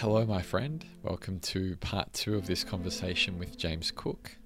[0.00, 0.84] Hello, my friend.
[1.02, 4.36] Welcome to part two of this conversation with James Cooke,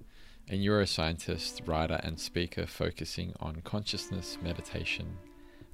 [0.49, 5.17] a neuroscientist, writer, and speaker focusing on consciousness, meditation,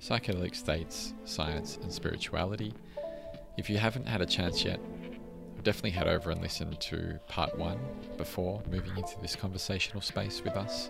[0.02, 2.74] psychedelic states, science, and spirituality.
[3.60, 4.80] If you haven't had a chance yet,
[5.62, 7.78] definitely head over and listen to part one
[8.18, 10.90] before moving into this conversational space with us.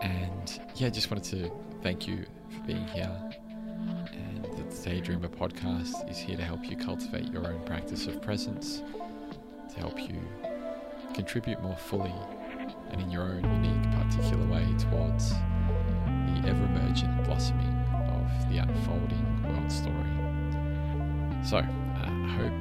[0.00, 1.50] And yeah, just wanted to
[1.82, 3.10] thank you for being here.
[4.82, 8.82] The Daydreamer podcast is here to help you cultivate your own practice of presence,
[9.72, 10.20] to help you
[11.14, 12.12] contribute more fully
[12.90, 17.74] and in your own unique, particular way towards the ever emergent blossoming
[18.10, 20.10] of the unfolding world story.
[21.46, 22.60] So, uh, I hope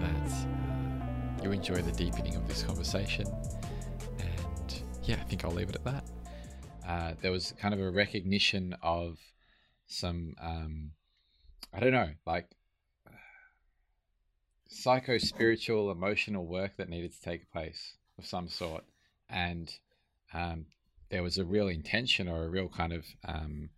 [0.00, 3.26] that uh, you enjoy the deepening of this conversation.
[4.18, 6.04] And yeah, I think I'll leave it at that.
[6.86, 9.18] Uh, there was kind of a recognition of
[9.86, 10.90] some, um,
[11.72, 12.46] I don't know, like
[14.68, 18.84] psycho spiritual, emotional work that needed to take place of some sort.
[19.28, 19.72] And
[20.32, 20.66] um,
[21.10, 23.70] there was a real intention or a real kind of um,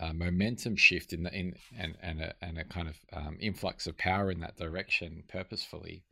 [0.00, 3.86] uh, momentum shift in the in and and a, and a kind of um, influx
[3.86, 6.02] of power in that direction purposefully,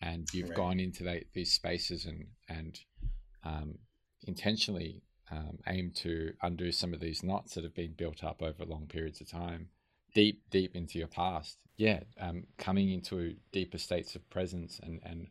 [0.00, 0.56] and you've right.
[0.56, 2.80] gone into the, these spaces and and
[3.44, 3.78] um,
[4.26, 8.64] intentionally um, aim to undo some of these knots that have been built up over
[8.64, 9.68] long periods of time,
[10.14, 11.58] deep deep into your past.
[11.76, 15.26] Yeah, um, coming into deeper states of presence and and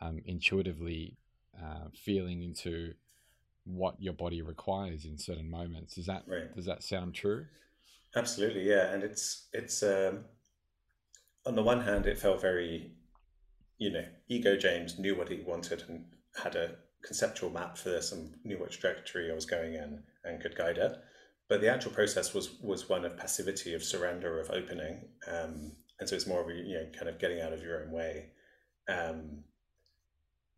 [0.00, 1.16] um, intuitively
[1.60, 2.94] uh, feeling into
[3.64, 5.98] what your body requires in certain moments.
[5.98, 6.54] Is that right.
[6.54, 7.46] does that sound true?
[8.14, 8.92] Absolutely, yeah.
[8.92, 10.24] And it's it's um,
[11.46, 12.92] on the one hand, it felt very,
[13.78, 16.04] you know, ego James knew what he wanted and
[16.42, 20.40] had a conceptual map for this and knew what trajectory I was going in and
[20.40, 20.96] could guide it.
[21.52, 26.08] But the actual process was was one of passivity, of surrender, of opening, um, and
[26.08, 28.30] so it's more of a, you know kind of getting out of your own way.
[28.88, 29.44] Um,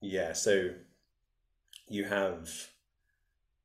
[0.00, 0.70] yeah, so
[1.88, 2.48] you have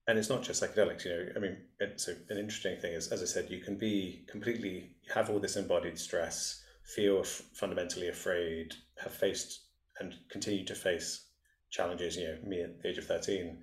[0.07, 1.85] and it's not just psychedelics you know i mean a,
[2.34, 6.00] an interesting thing is as i said you can be completely have all this embodied
[6.00, 9.66] stress feel f- fundamentally afraid have faced
[10.00, 11.28] and continue to face
[11.69, 13.62] challenges you know me at the age of 13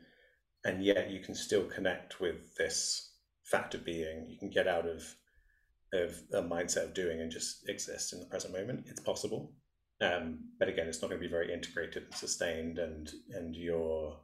[0.65, 3.11] and yet you can still connect with this
[3.51, 5.03] fact of being you can get out of
[5.93, 9.53] of a mindset of doing and just exist in the present moment it's possible
[10.01, 14.19] um, but again it's not going to be very integrated and sustained and and your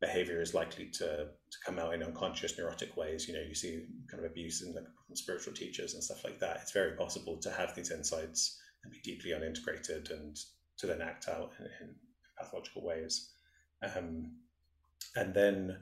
[0.00, 3.26] behavior is likely to, to come out in unconscious neurotic ways.
[3.26, 6.38] You know, you see kind of abuse in the, from spiritual teachers and stuff like
[6.38, 6.58] that.
[6.62, 10.36] It's very possible to have these insights and be deeply unintegrated and
[10.78, 11.94] to then act out in, in
[12.38, 13.30] pathological ways.
[13.82, 14.32] Um,
[15.16, 15.78] and then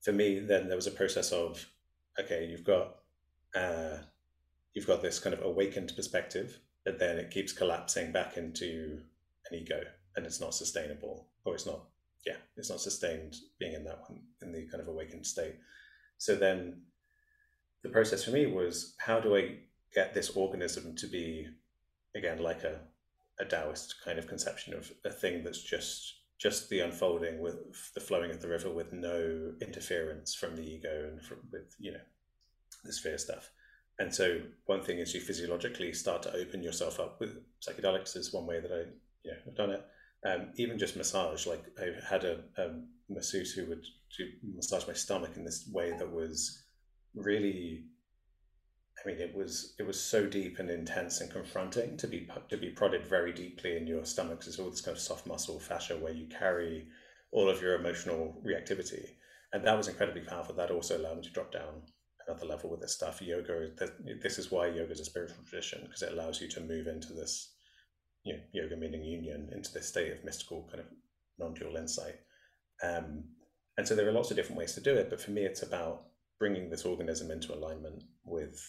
[0.00, 1.66] for me, then there was a process of,
[2.20, 2.96] okay, you've got,
[3.54, 3.98] uh,
[4.74, 9.00] you've got this kind of awakened perspective, but then it keeps collapsing back into
[9.50, 9.82] an ego
[10.16, 11.84] and it's not sustainable or it's not
[12.26, 15.56] yeah, it's not sustained being in that one in the kind of awakened state.
[16.18, 16.82] So then
[17.82, 19.56] the process for me was how do I
[19.94, 21.48] get this organism to be
[22.14, 22.80] again like a,
[23.38, 27.58] a Taoist kind of conception of a thing that's just just the unfolding with
[27.94, 31.92] the flowing of the river with no interference from the ego and from with you
[31.92, 32.00] know
[32.84, 33.50] the sphere stuff.
[33.98, 38.32] And so one thing is you physiologically start to open yourself up with psychedelics is
[38.32, 38.90] one way that I
[39.22, 39.84] you know have done it
[40.24, 41.46] um, even just massage.
[41.46, 42.70] Like I had a, a
[43.08, 43.84] masseuse who would
[44.54, 46.62] massage my stomach in this way that was
[47.14, 47.84] really.
[49.02, 52.56] I mean, it was it was so deep and intense and confronting to be to
[52.56, 54.42] be prodded very deeply in your stomach.
[54.46, 56.86] It's all this kind of soft muscle fascia where you carry
[57.32, 59.06] all of your emotional reactivity,
[59.52, 60.54] and that was incredibly powerful.
[60.54, 61.82] That also allowed me to drop down
[62.26, 63.22] another level with this stuff.
[63.22, 63.70] Yoga,
[64.22, 67.12] this is why yoga is a spiritual tradition because it allows you to move into
[67.12, 67.54] this
[68.24, 70.86] you know, yoga meaning union into this state of mystical kind of
[71.38, 72.16] non-dual insight.
[72.82, 73.24] Um,
[73.76, 75.62] and so there are lots of different ways to do it, but for me, it's
[75.62, 76.04] about
[76.38, 78.60] bringing this organism into alignment with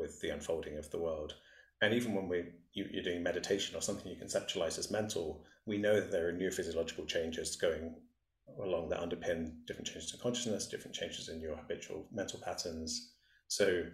[0.00, 1.34] with the unfolding of the world.
[1.82, 5.78] And even when we you, are doing meditation or something you conceptualize as mental, we
[5.78, 7.94] know that there are new physiological changes going
[8.62, 13.12] along that underpin different changes in consciousness, different changes in your habitual mental patterns.
[13.48, 13.84] So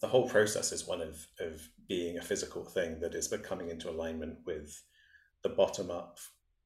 [0.00, 3.90] the whole process is one of, of being a physical thing that is becoming into
[3.90, 4.82] alignment with
[5.42, 6.18] the bottom up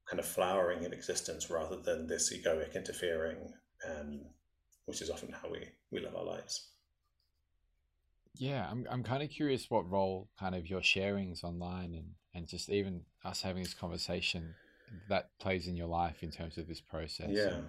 [0.09, 3.53] kind of flowering in existence rather than this egoic interfering,
[3.89, 4.21] um,
[4.85, 6.71] which is often how we, we live our lives.
[8.35, 12.47] Yeah, I'm, I'm kind of curious what role kind of your sharings online and, and
[12.47, 14.55] just even us having this conversation
[15.09, 17.29] that plays in your life in terms of this process.
[17.29, 17.55] Yeah.
[17.55, 17.67] And,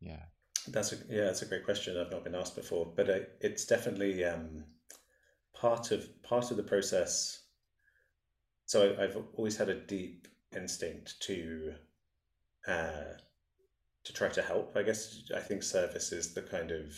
[0.00, 0.22] yeah.
[0.68, 1.98] That's a, yeah, that's a great question.
[1.98, 4.64] I've not been asked before, but it, it's definitely, um,
[5.54, 7.42] part of part of the process
[8.72, 11.74] so I've always had a deep instinct to
[12.66, 13.18] uh,
[14.04, 14.74] to try to help.
[14.78, 16.94] I guess I think service is the kind of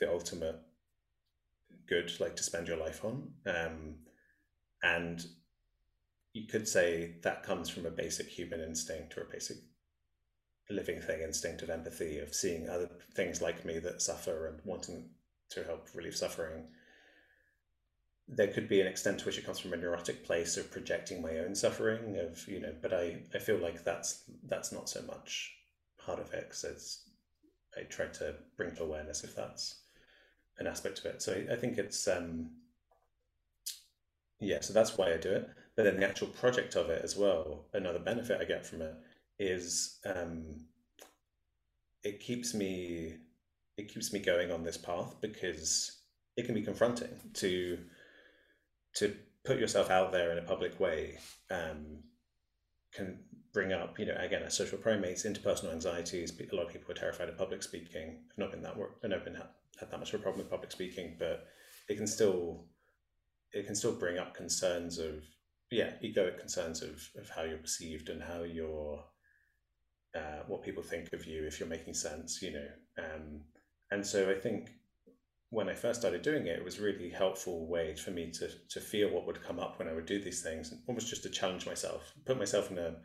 [0.00, 0.58] the ultimate
[1.88, 3.28] good, like to spend your life on.
[3.46, 3.96] Um,
[4.82, 5.24] and
[6.32, 9.58] you could say that comes from a basic human instinct or a basic
[10.70, 15.10] living thing instinct of empathy, of seeing other things like me that suffer and wanting
[15.50, 16.64] to help relieve suffering.
[18.28, 21.20] There could be an extent to which it comes from a neurotic place of projecting
[21.20, 25.02] my own suffering, of you know, but I, I feel like that's that's not so
[25.02, 25.52] much
[25.98, 27.10] part of it because it's
[27.76, 29.81] I try to bring to awareness if that's
[30.58, 31.22] an aspect of it.
[31.22, 32.50] So I, think it's um,
[34.40, 35.48] yeah, so that's why I do it.
[35.76, 38.94] But then the actual project of it as well, another benefit I get from it
[39.38, 40.66] is um,
[42.04, 43.14] it keeps me
[43.78, 46.02] it keeps me going on this path because
[46.36, 47.78] it can be confronting to
[48.96, 51.18] to put yourself out there in a public way
[51.50, 52.02] um,
[52.92, 53.18] can
[53.52, 56.32] bring up, you know, again, as social primates, interpersonal anxieties.
[56.38, 58.18] A lot of people are terrified of public speaking.
[58.30, 59.36] I've not been that work, I've not been
[59.78, 61.46] had that much of a problem with public speaking, but
[61.88, 62.66] it can still
[63.52, 65.24] it can still bring up concerns of
[65.70, 69.04] yeah, egoic concerns of of how you're perceived and how you're
[70.14, 72.68] uh, what people think of you if you're making sense, you know.
[72.98, 73.40] Um,
[73.90, 74.70] and so I think
[75.50, 78.80] when I first started doing it, it was really helpful way for me to to
[78.80, 81.30] feel what would come up when I would do these things, and almost just to
[81.30, 82.96] challenge myself, put myself in a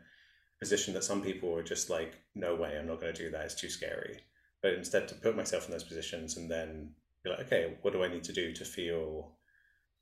[0.58, 3.44] position that some people were just like, no way, I'm not going to do that.
[3.44, 4.20] It's too scary.
[4.62, 6.90] But instead, to put myself in those positions and then
[7.22, 9.36] be like, okay, what do I need to do to feel,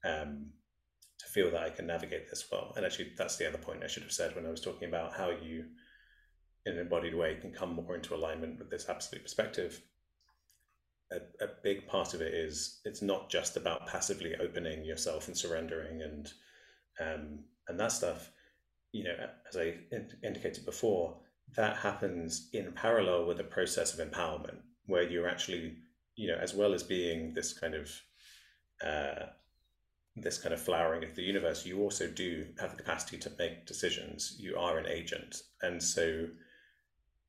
[0.04, 0.50] um,
[1.18, 2.72] to feel that I can navigate this well?
[2.76, 5.14] And actually, that's the other point I should have said when I was talking about
[5.14, 5.66] how you,
[6.64, 9.80] in an embodied way, can come more into alignment with this absolute perspective.
[11.12, 15.36] A, a big part of it is it's not just about passively opening yourself and
[15.36, 16.32] surrendering and
[16.98, 18.32] um, and that stuff
[18.96, 19.14] you know,
[19.48, 19.74] as I
[20.24, 21.18] indicated before,
[21.54, 25.76] that happens in parallel with the process of empowerment, where you're actually,
[26.16, 27.90] you know, as well as being this kind of
[28.84, 29.26] uh,
[30.16, 33.66] this kind of flowering of the universe, you also do have the capacity to make
[33.66, 34.36] decisions.
[34.38, 36.26] You are an agent, and so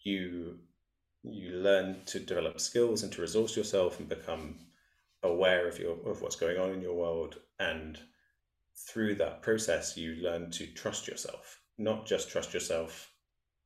[0.03, 0.59] you
[1.23, 4.55] you learn to develop skills and to resource yourself and become
[5.23, 7.35] aware of your of what's going on in your world.
[7.59, 7.99] And
[8.89, 13.11] through that process, you learn to trust yourself, not just trust yourself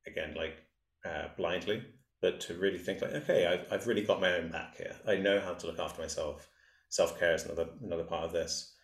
[0.06, 0.56] again, like
[1.04, 1.84] uh, blindly,
[2.20, 4.94] but to really think like, okay, I've, I've really got my own back here.
[5.06, 6.48] I know how to look after myself.
[6.88, 8.74] Self care is another another part of this.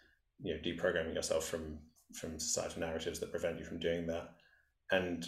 [0.41, 1.79] You know, deprogramming yourself from
[2.15, 4.31] from societal narratives that prevent you from doing that,
[4.91, 5.26] and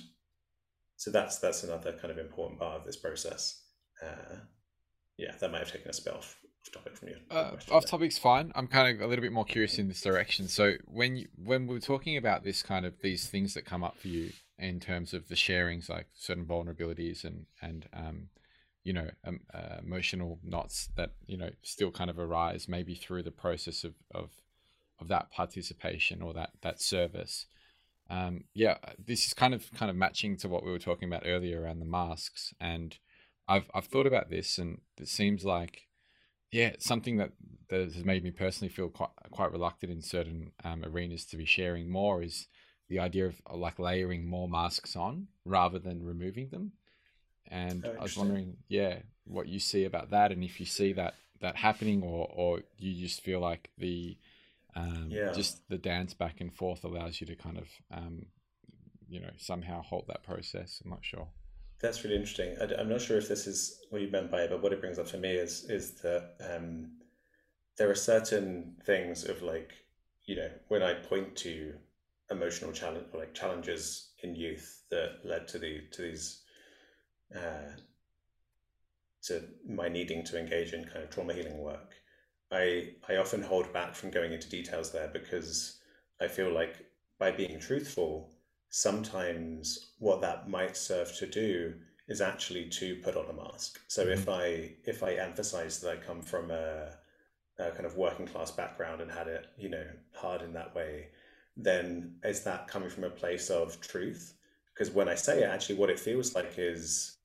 [0.96, 3.64] so that's that's another kind of important part of this process.
[4.02, 4.36] Uh,
[5.18, 7.16] yeah, that might have taken a off topic from you.
[7.30, 8.52] Uh, off topic's fine.
[8.54, 10.48] I'm kind of a little bit more curious in this direction.
[10.48, 13.98] So when you, when we're talking about this kind of these things that come up
[13.98, 18.28] for you in terms of the sharings, like certain vulnerabilities and and um,
[18.84, 23.22] you know um, uh, emotional knots that you know still kind of arise maybe through
[23.22, 24.30] the process of of
[25.00, 27.46] of that participation or that that service.
[28.08, 31.22] Um, yeah, this is kind of kind of matching to what we were talking about
[31.24, 32.98] earlier around the masks, and
[33.48, 35.86] I've I've thought about this, and it seems like
[36.52, 37.32] yeah, something that,
[37.68, 41.44] that has made me personally feel quite quite reluctant in certain um, arenas to be
[41.44, 42.48] sharing more is
[42.88, 46.72] the idea of uh, like layering more masks on rather than removing them.
[47.48, 50.92] And oh, I was wondering, yeah, what you see about that, and if you see
[50.94, 54.16] that that happening, or or you just feel like the
[54.76, 55.32] um, yeah.
[55.32, 58.26] just the dance back and forth allows you to kind of um,
[59.08, 60.80] you know somehow halt that process.
[60.84, 61.28] I'm not sure.
[61.80, 62.56] That's really interesting.
[62.60, 64.80] I, am not sure if this is what you meant by it, but what it
[64.80, 66.92] brings up for me is is that um,
[67.78, 69.72] there are certain things of like,
[70.26, 71.74] you know, when I point to
[72.30, 76.42] emotional challenge, like challenges in youth that led to the to these,
[77.34, 77.72] uh,
[79.22, 81.94] to my needing to engage in kind of trauma healing work,
[82.52, 85.80] I I often hold back from going into details there because
[86.20, 86.76] I feel like
[87.18, 88.30] by being truthful
[88.70, 91.74] sometimes what that might serve to do
[92.08, 93.80] is actually to put on a mask.
[93.88, 94.12] So mm-hmm.
[94.12, 96.94] if I if I emphasize that I come from a,
[97.58, 99.84] a, kind of working class background and had it, you know,
[100.14, 101.08] hard in that way,
[101.56, 104.34] then is that coming from a place of truth?
[104.72, 107.16] Because when I say it, actually, what it feels like is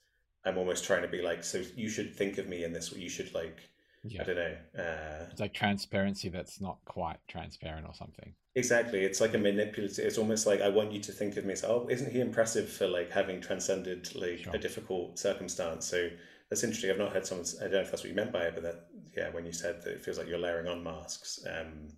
[0.46, 3.00] I'm almost trying to be like, so you should think of me in this way.
[3.00, 3.70] You should like
[4.08, 4.22] yeah.
[4.22, 4.56] I don't know.
[4.78, 8.34] Uh, it's like transparency that's not quite transparent or something.
[8.56, 9.04] Exactly.
[9.04, 10.06] It's like a manipulative.
[10.06, 12.70] It's almost like I want you to think of me as, oh, isn't he impressive
[12.70, 14.56] for like having transcended like sure.
[14.56, 15.86] a difficult circumstance?
[15.86, 16.10] So
[16.50, 16.92] that's interesting.
[16.92, 17.48] I've not heard someone.
[17.60, 19.52] I don't know if that's what you meant by it, but that yeah, when you
[19.52, 21.40] said that it feels like you're layering on masks.
[21.50, 21.90] Um,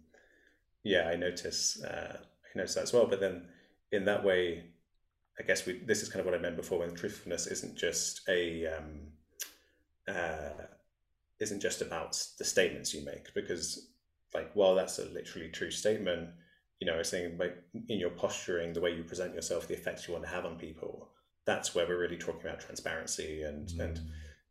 [0.83, 1.83] yeah, I notice.
[1.83, 3.05] Uh, I notice that as well.
[3.05, 3.45] But then
[3.91, 4.63] in that way,
[5.39, 8.27] I guess we this is kind of what I meant before when truthfulness isn't just
[8.29, 8.99] a um,
[10.07, 10.63] uh,
[11.39, 13.89] isn't just about the statements you make because
[14.33, 16.29] like well that's a literally true statement
[16.79, 17.57] you know saying like
[17.89, 20.57] in your posturing the way you present yourself the effects you want to have on
[20.57, 21.09] people
[21.45, 23.79] that's where we're really talking about transparency and mm.
[23.79, 23.99] and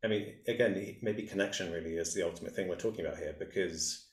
[0.03, 4.07] I mean again maybe connection really is the ultimate thing we're talking about here because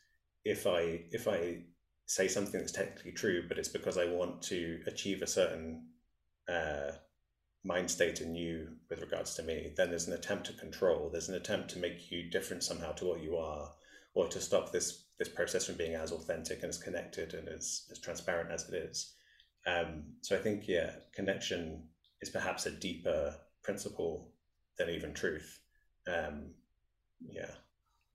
[0.44, 1.62] if I if I
[2.06, 5.86] say something that's technically true but it's because I want to achieve a certain
[6.48, 6.92] uh,
[7.64, 11.08] mind state in you with regards to me, then there's an attempt to control.
[11.10, 13.72] There's an attempt to make you different somehow to what you are,
[14.14, 17.86] or to stop this this process from being as authentic and as connected and as,
[17.90, 19.14] as transparent as it is.
[19.66, 21.84] Um, so I think yeah, connection
[22.20, 24.32] is perhaps a deeper principle
[24.76, 25.60] than even truth.
[26.06, 26.50] Um,
[27.20, 27.50] yeah.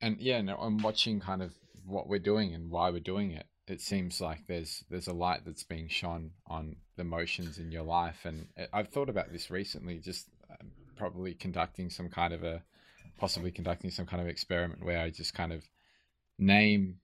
[0.02, 1.54] And yeah, no, I'm watching kind of
[1.86, 5.42] what we're doing and why we're doing it it seems like there's there's a light
[5.46, 10.00] that's being shone on the emotions in your life and i've thought about this recently
[10.00, 12.62] just um, probably conducting some kind of a
[13.18, 15.64] possibly conducting some kind of experiment where i just kind of
[16.38, 16.96] name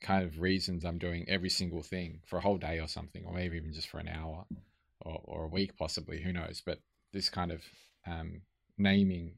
[0.00, 3.32] kind of reasons i'm doing every single thing for a whole day or something or
[3.32, 4.44] maybe even just for an hour
[5.00, 6.62] or, or a week possibly who knows?
[6.64, 6.80] But
[7.12, 7.62] this kind of
[8.06, 8.42] um,
[8.76, 9.34] naming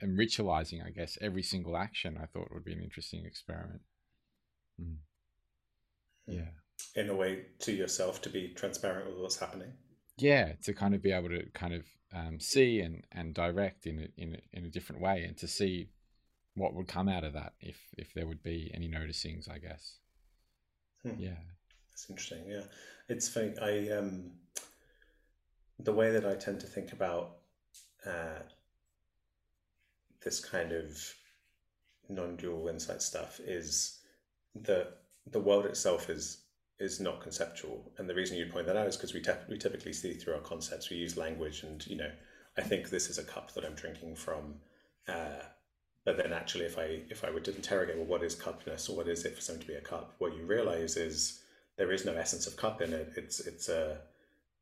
[0.00, 3.80] and ritualizing i guess every single action i thought would be an interesting experiment.
[4.80, 4.98] Mm
[6.26, 6.48] yeah.
[6.94, 9.72] in a way to yourself to be transparent with what's happening?
[10.18, 13.98] Yeah to kind of be able to kind of um, see and and direct in
[13.98, 15.90] a, in a, in a different way and to see
[16.54, 19.98] what would come out of that if if there would be any noticings i guess.
[21.02, 21.18] Hmm.
[21.18, 21.36] yeah.
[21.90, 22.64] That's interesting yeah.
[23.08, 24.32] It's funny i um
[25.78, 27.36] the way that i tend to think about
[28.06, 28.40] uh
[30.24, 30.98] this kind of
[32.08, 34.00] non-dual insight stuff is
[34.54, 34.98] that
[35.30, 36.38] the world itself is
[36.78, 39.56] is not conceptual, and the reason you point that out is because we te- we
[39.58, 40.90] typically see through our concepts.
[40.90, 42.10] We use language, and you know,
[42.56, 44.54] I think this is a cup that I'm drinking from.
[45.08, 45.42] Uh,
[46.04, 48.96] but then, actually, if I if I were to interrogate, well, what is cupness, or
[48.96, 50.14] what is it for something to be a cup?
[50.18, 51.40] What you realize is
[51.76, 53.12] there is no essence of cup in it.
[53.16, 53.98] It's it's a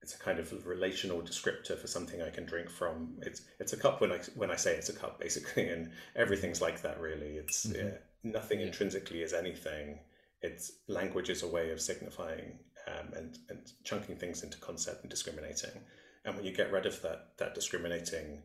[0.00, 3.14] it's a kind of relational descriptor for something I can drink from.
[3.23, 6.62] It's it's a cup when I when I say it's a cup, basically, and everything's
[6.62, 7.00] like that.
[7.00, 7.88] Really, it's mm-hmm.
[7.88, 8.66] yeah, nothing yeah.
[8.66, 9.99] intrinsically is anything
[10.45, 15.11] it's language is a way of signifying um, and, and chunking things into concept and
[15.11, 15.81] discriminating.
[16.25, 18.43] And when you get rid of that that discriminating,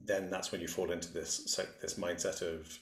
[0.00, 2.78] then that's when you fall into this this mindset of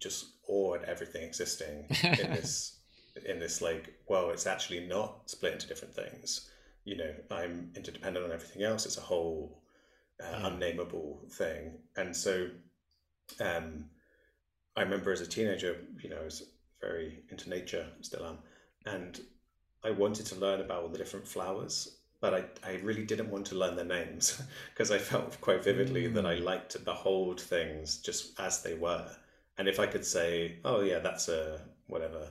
[0.00, 2.80] just awe at everything existing in this
[3.24, 6.50] in this like well it's actually not split into different things
[6.84, 9.62] you know i'm interdependent on everything else it's a whole
[10.22, 10.46] uh, mm.
[10.52, 12.46] unnameable thing and so
[13.40, 13.86] um
[14.76, 16.42] i remember as a teenager you know I was
[16.80, 18.38] very into nature, still am,
[18.86, 19.20] and
[19.84, 23.46] I wanted to learn about all the different flowers, but I, I really didn't want
[23.46, 24.42] to learn their names
[24.72, 26.14] because I felt quite vividly mm.
[26.14, 26.44] that I mm.
[26.44, 29.08] liked to behold things just as they were.
[29.58, 32.28] And if I could say, oh yeah, that's a whatever,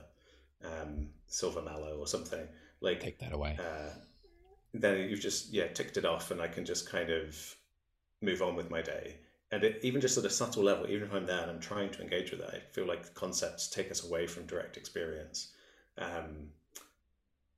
[0.64, 2.46] um, silver mallow or something,
[2.80, 3.58] like take that away.
[3.58, 3.94] Uh,
[4.74, 7.56] then you've just yeah ticked it off, and I can just kind of
[8.20, 9.16] move on with my day
[9.52, 11.90] and it, even just at a subtle level, even if I'm there and I'm trying
[11.90, 15.52] to engage with it, I feel like concepts take us away from direct experience.
[15.98, 16.48] Um,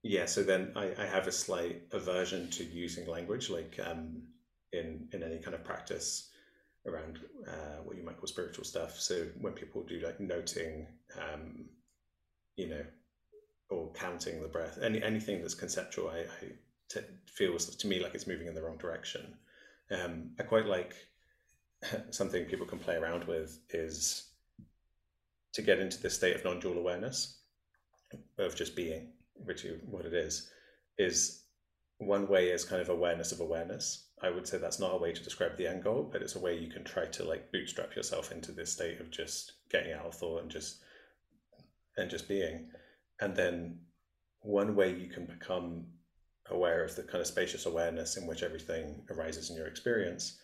[0.03, 4.23] yeah, so then I, I, have a slight aversion to using language, like um,
[4.73, 6.31] in in any kind of practice
[6.87, 7.19] around
[7.49, 8.99] uh, what you might call spiritual stuff.
[9.01, 11.65] So when people do like noting, um,
[12.57, 12.85] you know,
[13.71, 16.53] or counting the breath, any anything that's conceptual, I, I
[16.89, 19.35] t- feels to me like it's moving in the wrong direction.
[19.91, 20.95] Um, I quite like
[22.11, 24.29] something people can play around with is
[25.53, 27.39] to get into this state of non-dual awareness
[28.39, 30.51] of just being, which is what it is,
[30.99, 31.45] is
[31.99, 34.07] one way is kind of awareness of awareness.
[34.23, 36.41] I would say that's not a way to describe the end goal, but it's a
[36.41, 40.07] way you can try to like bootstrap yourself into this state of just getting out
[40.07, 40.83] of thought and just
[41.97, 42.69] and just being.
[43.21, 43.81] And then
[44.41, 45.87] one way you can become
[46.51, 50.39] aware of the kind of spacious awareness in which everything arises in your experience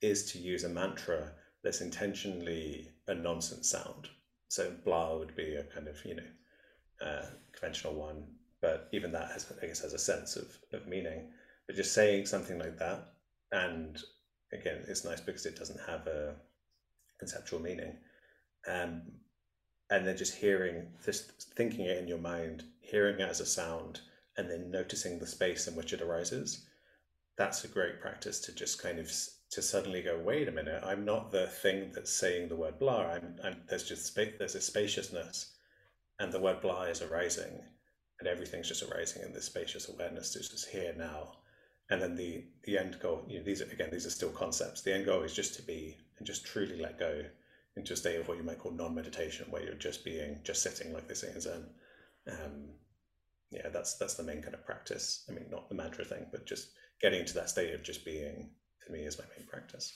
[0.00, 1.32] is to use a mantra
[1.62, 4.08] that's intentionally a nonsense sound.
[4.48, 6.22] So blah would be a kind of, you know,
[7.04, 8.24] uh, conventional one,
[8.60, 11.30] but even that has, I guess, has a sense of, of meaning.
[11.66, 13.14] But just saying something like that,
[13.52, 13.98] and
[14.52, 16.34] again, it's nice because it doesn't have a
[17.18, 17.96] conceptual meaning.
[18.68, 19.02] Um,
[19.90, 24.00] and then just hearing just thinking it in your mind, hearing it as a sound,
[24.36, 26.66] and then noticing the space in which it arises.
[27.36, 29.10] That's a great practice to just kind of
[29.54, 33.02] to suddenly go, wait a minute, I'm not the thing that's saying the word blah.
[33.02, 35.54] I'm, I'm there's just spa- there's a spaciousness,
[36.18, 37.62] and the word blah is arising,
[38.18, 40.34] and everything's just arising in this spacious awareness.
[40.34, 41.38] It's just here now,
[41.88, 43.24] and then the the end goal.
[43.28, 44.82] You know, these are, again, these are still concepts.
[44.82, 47.22] The end goal is just to be and just truly let go
[47.76, 50.92] into a state of what you might call non-meditation, where you're just being, just sitting,
[50.92, 51.66] like say in Zen.
[52.28, 52.70] Um,
[53.50, 55.24] yeah, that's that's the main kind of practice.
[55.28, 56.70] I mean, not the mantra thing, but just
[57.00, 58.50] getting into that state of just being.
[58.86, 59.92] To me, is my main practice.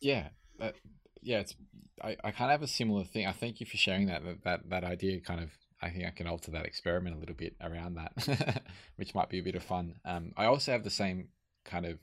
[0.00, 0.74] Yeah, that,
[1.22, 1.40] yeah.
[1.40, 1.54] It's
[2.02, 3.26] I, I kind of have a similar thing.
[3.26, 4.24] I thank you for sharing that.
[4.24, 5.50] That that, that idea kind of.
[5.82, 8.62] I think I can alter that experiment a little bit around that,
[8.96, 9.96] which might be a bit of fun.
[10.04, 11.28] Um, I also have the same
[11.64, 11.98] kind of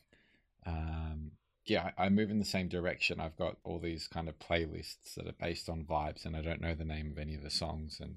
[0.68, 1.32] um,
[1.66, 3.20] yeah, I move in the same direction.
[3.20, 6.62] I've got all these kind of playlists that are based on vibes, and I don't
[6.62, 8.00] know the name of any of the songs.
[8.00, 8.16] And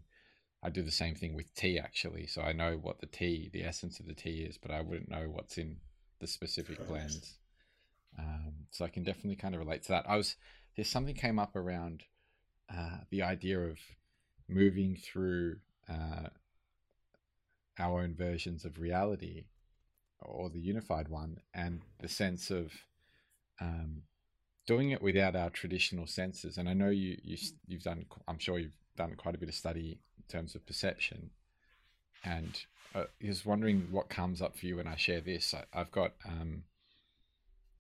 [0.63, 2.27] I do the same thing with tea, actually.
[2.27, 5.11] So I know what the tea, the essence of the tea is, but I wouldn't
[5.11, 5.77] know what's in
[6.21, 7.35] the specific blends.
[8.19, 10.05] Um, so I can definitely kind of relate to that.
[10.09, 10.37] I was
[10.77, 12.03] there's something came up around
[12.73, 13.79] uh, the idea of
[14.49, 15.57] moving through
[15.89, 16.29] uh,
[17.79, 19.45] our own versions of reality
[20.21, 22.73] or the unified one, and the sense of
[23.61, 24.03] um,
[24.67, 26.57] doing it without our traditional senses.
[26.57, 28.07] And I know you, you you've done.
[28.27, 31.31] I'm sure you've done quite a bit of study in terms of perception.
[32.25, 32.59] And
[32.95, 35.55] uh, I was wondering what comes up for you when I share this.
[35.55, 36.65] I, have got um,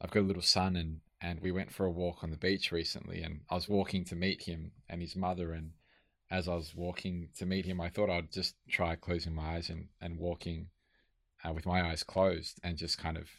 [0.04, 2.70] I've got a little son, and and we went for a walk on the beach
[2.70, 3.22] recently.
[3.22, 5.52] And I was walking to meet him and his mother.
[5.52, 5.70] And
[6.30, 9.70] as I was walking to meet him, I thought I'd just try closing my eyes
[9.70, 10.68] and and walking
[11.42, 13.30] uh, with my eyes closed and just kind of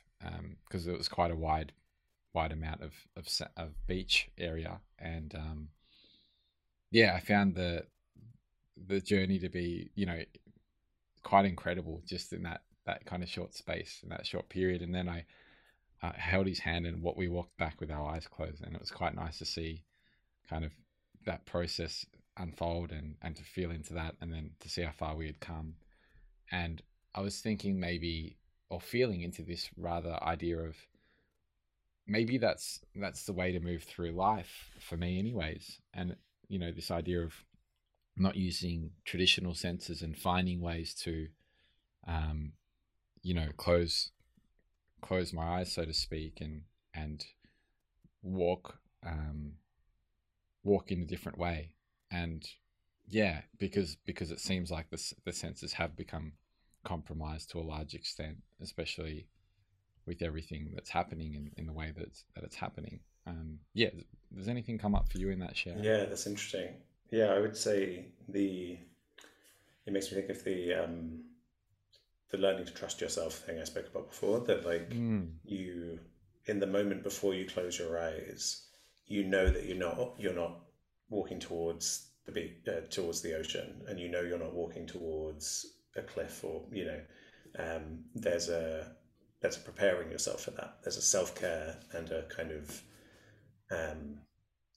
[0.65, 1.71] because um, it was quite a wide
[2.33, 5.67] wide amount of of, of beach area, and um,
[6.89, 7.85] yeah, I found the
[8.87, 10.23] the journey to be you know
[11.21, 14.95] quite incredible just in that that kind of short space in that short period, and
[14.95, 15.25] then I
[16.05, 18.81] uh, held his hand and what we walked back with our eyes closed, and it
[18.81, 19.83] was quite nice to see
[20.49, 20.71] kind of
[21.25, 22.05] that process
[22.37, 25.39] unfold and and to feel into that, and then to see how far we had
[25.39, 25.75] come,
[26.51, 26.81] and
[27.13, 28.37] I was thinking maybe
[28.69, 30.75] or feeling into this rather idea of
[32.07, 35.79] maybe that's that's the way to move through life for me anyways.
[35.93, 36.15] And
[36.47, 37.33] you know this idea of
[38.17, 41.27] not using traditional senses and finding ways to
[42.07, 42.53] um
[43.21, 44.11] you know close
[45.05, 46.61] close my eyes so to speak and
[46.93, 47.25] and
[48.23, 49.53] walk um
[50.63, 51.71] walk in a different way
[52.09, 52.47] and
[53.07, 56.33] yeah because because it seems like the the senses have become
[56.83, 59.27] compromised to a large extent especially
[60.05, 62.99] with everything that's happening in, in the way that it's, that it's happening.
[63.27, 63.89] Um, yeah,
[64.35, 65.77] does anything come up for you in that share?
[65.79, 66.75] Yeah, that's interesting.
[67.11, 68.77] Yeah, I would say the
[69.85, 71.23] it makes me think of the um,
[72.35, 74.39] the learning to trust yourself thing I spoke about before.
[74.41, 75.29] That like mm.
[75.43, 75.99] you
[76.45, 78.67] in the moment before you close your eyes,
[79.07, 80.59] you know that you're not you're not
[81.09, 85.65] walking towards the beach, uh, towards the ocean, and you know you're not walking towards
[85.95, 87.01] a cliff or you know
[87.59, 88.91] um, there's a
[89.41, 90.77] there's a preparing yourself for that.
[90.83, 92.81] There's a self care and a kind of
[93.71, 94.19] um,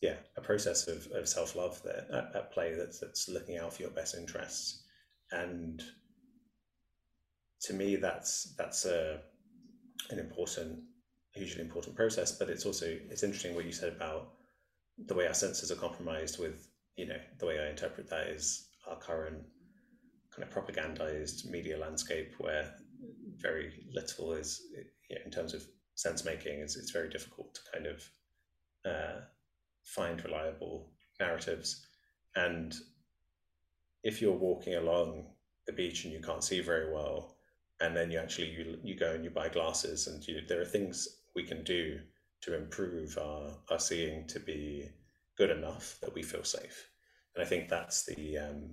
[0.01, 3.75] yeah, a process of, of self love there at, at, play that's that's looking out
[3.75, 4.85] for your best interests.
[5.33, 5.83] And
[7.63, 9.21] to me, that's that's a
[10.11, 10.81] an important,
[11.33, 12.33] hugely important process.
[12.33, 14.33] But it's also it's interesting what you said about
[15.07, 18.69] the way our senses are compromised with you know the way I interpret that is
[18.89, 19.43] our current
[20.35, 22.75] kind of propagandized media landscape where
[23.37, 24.61] very little is
[25.09, 25.63] you know, in terms of
[25.95, 26.61] sense making.
[26.61, 28.11] It's, it's very difficult to kind of
[28.85, 29.21] uh,
[29.85, 30.91] find reliable
[31.21, 31.87] narratives.
[32.37, 32.75] And
[34.05, 35.27] if you're walking along
[35.67, 37.38] the beach and you can't see very well,
[37.81, 40.67] and then you actually you, you go and you buy glasses, and you, there are
[40.67, 42.01] things we can do
[42.41, 44.89] to improve our, our seeing to be
[45.37, 46.89] good enough that we feel safe.
[47.35, 48.71] And I think that's the um,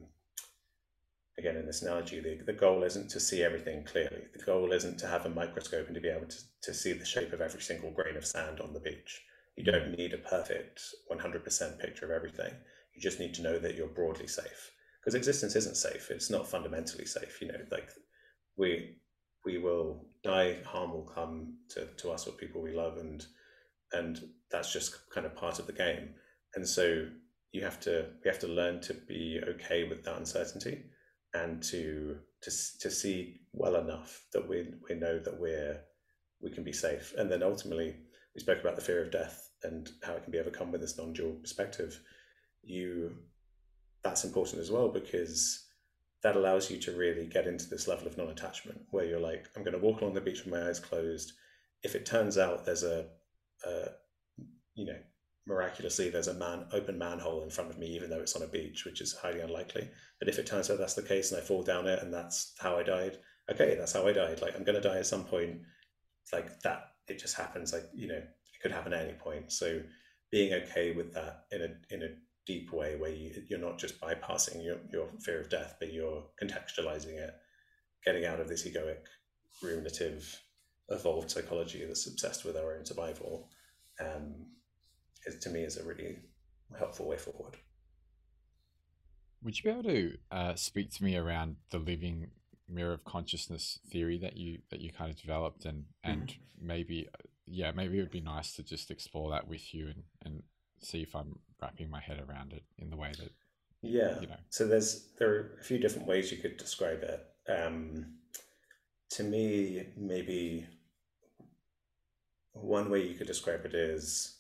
[1.38, 4.24] again in this analogy, the, the goal isn't to see everything clearly.
[4.36, 7.06] The goal isn't to have a microscope and to be able to, to see the
[7.06, 9.22] shape of every single grain of sand on the beach.
[9.56, 12.54] You don't need a perfect 100% picture of everything.
[12.94, 14.72] You just need to know that you're broadly safe.
[15.00, 16.10] Because existence isn't safe.
[16.10, 17.42] It's not fundamentally safe.
[17.42, 17.90] You know, like
[18.58, 18.98] we
[19.46, 23.26] we will die, harm will come to, to us or people we love, and
[23.94, 24.20] and
[24.52, 26.10] that's just kind of part of the game.
[26.56, 27.08] And so
[27.52, 30.86] you have to we have to learn to be okay with that uncertainty
[31.34, 35.82] and to to to see well enough that we we know that we're
[36.42, 37.14] we can be safe.
[37.18, 37.96] And then ultimately,
[38.34, 40.98] we spoke about the fear of death and how it can be overcome with this
[40.98, 42.00] non-dual perspective.
[42.64, 43.16] You
[44.04, 45.65] that's important as well because
[46.26, 49.64] that allows you to really get into this level of non-attachment where you're like, I'm
[49.64, 51.34] going to walk along the beach with my eyes closed.
[51.84, 53.06] If it turns out there's a,
[53.64, 53.90] a
[54.74, 54.98] you know
[55.48, 58.48] miraculously there's a man open manhole in front of me even though it's on a
[58.48, 59.88] beach which is highly unlikely
[60.20, 62.56] but if it turns out that's the case and i fall down it and that's
[62.58, 63.20] how i died
[63.52, 64.42] okay that's how i died.
[64.42, 65.60] Like i'm going to die at some point.
[66.34, 67.72] Like that it just happens.
[67.74, 69.52] Like you know it could happen at any point.
[69.52, 69.82] So
[70.32, 72.08] being okay with that in a in a
[72.46, 76.24] deep way where you, you're not just bypassing your, your fear of death but you're
[76.42, 77.34] contextualizing it
[78.04, 79.06] getting out of this egoic
[79.64, 80.24] ruminative
[80.90, 83.50] evolved psychology that's obsessed with our own survival
[84.00, 84.46] um,
[85.26, 86.18] is to me is a really
[86.78, 87.58] helpful way forward
[89.44, 92.30] would you be able to uh, speak to me around the living
[92.68, 96.68] mirror of consciousness theory that you that you kind of developed and and mm-hmm.
[96.68, 97.08] maybe
[97.46, 100.44] yeah maybe it would be nice to just explore that with you and and
[100.82, 103.32] see if i'm wrapping my head around it in the way that
[103.82, 104.20] yeah.
[104.20, 104.38] you know.
[104.50, 107.26] So there's there are a few different ways you could describe it.
[107.50, 108.14] Um
[109.12, 110.68] to me maybe
[112.54, 114.38] one way you could describe it is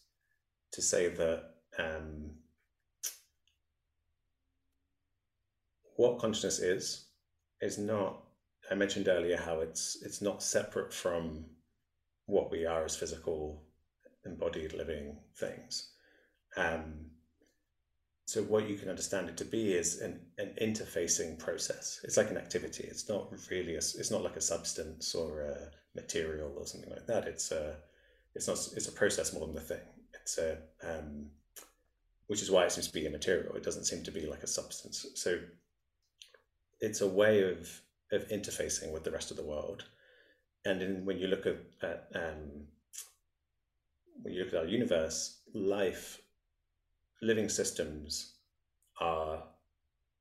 [0.71, 1.43] to say that
[1.77, 2.31] um
[5.95, 7.05] what consciousness is
[7.61, 8.21] is not
[8.69, 11.45] I mentioned earlier how it's it's not separate from
[12.25, 13.63] what we are as physical
[14.25, 15.91] embodied living things.
[16.57, 17.11] Um,
[18.25, 21.99] so what you can understand it to be is an, an interfacing process.
[22.03, 22.83] It's like an activity.
[22.87, 27.05] It's not really a, it's not like a substance or a material or something like
[27.05, 27.27] that.
[27.27, 27.75] It's a
[28.33, 29.85] it's not it's a process more than a thing.
[30.15, 31.27] It's a um,
[32.25, 33.55] which is why it seems to be immaterial.
[33.55, 35.05] It doesn't seem to be like a substance.
[35.13, 35.39] So
[36.81, 39.85] it's a way of of interfacing with the rest of the world.
[40.65, 42.65] And in, when you look at, at um,
[44.23, 46.21] when you look at our universe, life,
[47.25, 48.33] living systems
[49.01, 49.43] are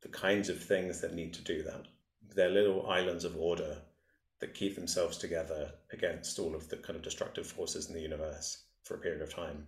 [0.02, 1.86] the kinds of things that need to do that.
[2.34, 3.76] They're little islands of order
[4.40, 8.64] that keep themselves together against all of the kind of destructive forces in the universe
[8.82, 9.66] for a period of time.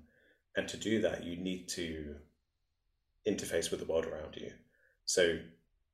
[0.56, 2.16] And to do that, you need to
[3.28, 4.50] interface with the world around you.
[5.04, 5.38] So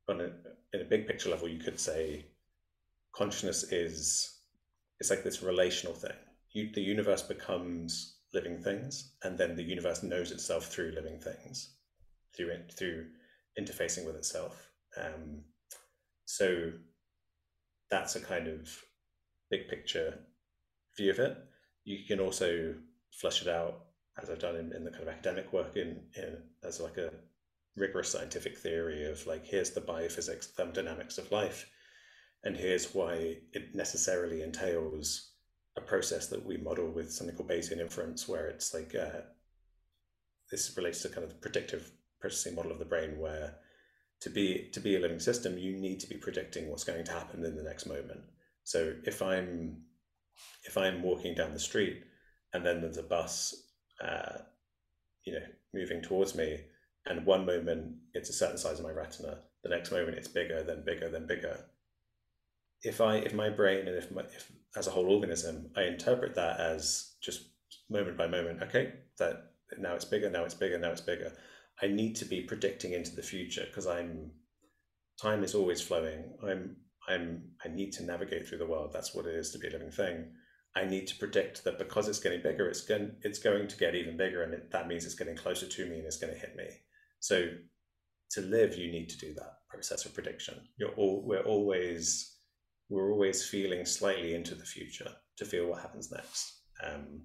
[0.09, 0.31] on a,
[0.72, 2.26] in a big picture level, you could say
[3.12, 4.38] consciousness is
[5.00, 6.16] it's like this relational thing.
[6.52, 11.74] You, the universe becomes living things, and then the universe knows itself through living things,
[12.36, 13.06] through it, through
[13.58, 14.70] interfacing with itself.
[14.96, 15.42] Um,
[16.24, 16.72] so
[17.90, 18.68] that's a kind of
[19.50, 20.18] big picture
[20.96, 21.36] view of it.
[21.84, 22.74] You can also
[23.10, 23.84] flesh it out,
[24.22, 27.10] as I've done in, in the kind of academic work, in, in as like a
[27.76, 31.70] rigorous scientific theory of like here's the biophysics thermodynamics of life
[32.44, 35.31] and here's why it necessarily entails
[35.76, 39.20] a process that we model with something called bayesian inference where it's like uh,
[40.50, 43.56] this relates to kind of the predictive processing model of the brain where
[44.20, 47.12] to be to be a living system you need to be predicting what's going to
[47.12, 48.20] happen in the next moment.
[48.64, 49.82] So if i'm
[50.64, 52.04] if i'm walking down the street
[52.52, 53.54] and then there's a bus
[54.04, 54.38] uh,
[55.24, 56.61] you know moving towards me
[57.06, 60.62] and one moment it's a certain size of my retina the next moment it's bigger
[60.62, 61.64] then bigger then bigger
[62.82, 66.34] if i if my brain and if, my, if as a whole organism i interpret
[66.34, 67.50] that as just
[67.90, 71.32] moment by moment okay that now it's bigger now it's bigger now it's bigger
[71.82, 74.30] i need to be predicting into the future because i'm
[75.20, 76.76] time is always flowing i'm
[77.08, 79.70] i'm i need to navigate through the world that's what it is to be a
[79.70, 80.26] living thing
[80.74, 83.94] I need to predict that because it's getting bigger, it's going it's going to get
[83.94, 86.38] even bigger, and it, that means it's getting closer to me and it's going to
[86.38, 86.66] hit me.
[87.20, 87.48] So
[88.30, 90.54] to live, you need to do that process of prediction.
[90.78, 92.31] You're all we're always
[92.92, 96.61] we're always feeling slightly into the future to feel what happens next.
[96.85, 97.22] Um,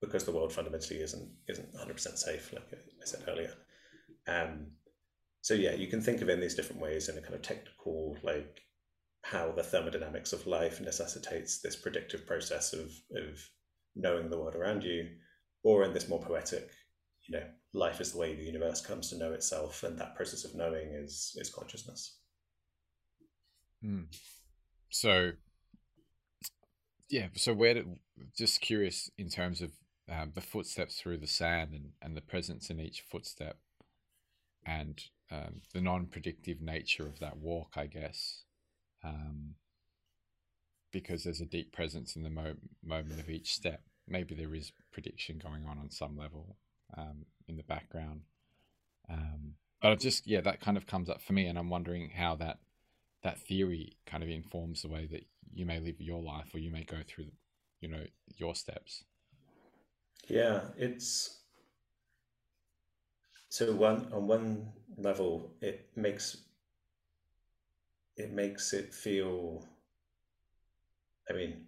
[0.00, 3.52] because the world fundamentally isn't isn't 100% safe, like I said earlier.
[4.26, 4.72] Um,
[5.42, 7.42] so yeah, you can think of it in these different ways in a kind of
[7.42, 8.62] technical, like
[9.22, 13.38] how the thermodynamics of life necessitates this predictive process of of
[13.94, 15.06] knowing the world around you,
[15.62, 16.70] or in this more poetic,
[17.28, 20.44] you know, life is the way the universe comes to know itself, and that process
[20.44, 22.16] of knowing is is consciousness.
[23.84, 24.06] Mm.
[24.90, 25.32] So,
[27.08, 27.28] yeah.
[27.34, 27.82] So, where
[28.36, 29.72] just curious in terms of
[30.10, 33.58] um, the footsteps through the sand and and the presence in each footstep,
[34.66, 35.00] and
[35.30, 38.44] um, the non-predictive nature of that walk, I guess.
[39.02, 39.54] Um,
[40.92, 43.82] because there's a deep presence in the mo- moment of each step.
[44.08, 46.56] Maybe there is prediction going on on some level,
[46.96, 48.22] um, in the background.
[49.08, 52.10] Um, but I just yeah, that kind of comes up for me, and I'm wondering
[52.10, 52.58] how that
[53.22, 56.70] that theory kind of informs the way that you may live your life, or you
[56.70, 57.30] may go through,
[57.80, 58.04] you know,
[58.36, 59.04] your steps.
[60.28, 61.40] Yeah, it's
[63.48, 66.36] so one on one level, it makes
[68.16, 69.66] it makes it feel.
[71.28, 71.64] I mean,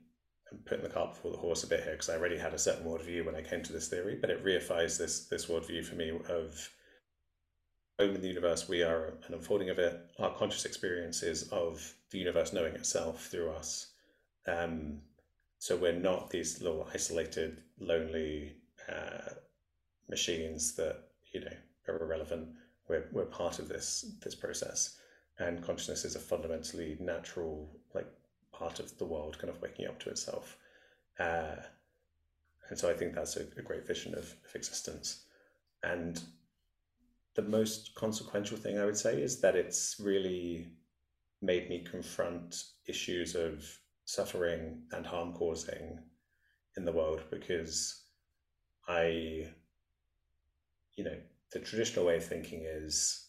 [0.50, 2.58] I'm putting the cart before the horse a bit here because I already had a
[2.58, 5.96] certain worldview when I came to this theory, but it reifies this this worldview for
[5.96, 6.70] me of
[8.10, 8.68] in the universe.
[8.68, 10.00] We are an unfolding of it.
[10.18, 13.92] Our conscious experiences of the universe knowing itself through us.
[14.46, 15.02] Um,
[15.58, 18.56] So we're not these little isolated, lonely
[18.88, 19.30] uh,
[20.08, 20.96] machines that
[21.32, 22.48] you know are irrelevant.
[22.88, 24.98] We're we're part of this this process,
[25.38, 28.08] and consciousness is a fundamentally natural like
[28.50, 30.58] part of the world, kind of waking up to itself.
[31.18, 31.62] Uh,
[32.68, 35.26] and so I think that's a, a great vision of, of existence.
[35.82, 36.20] And
[37.34, 40.72] the most consequential thing I would say is that it's really
[41.40, 43.64] made me confront issues of
[44.04, 45.98] suffering and harm causing
[46.76, 48.02] in the world because
[48.88, 49.46] I,
[50.96, 51.16] you know,
[51.52, 53.28] the traditional way of thinking is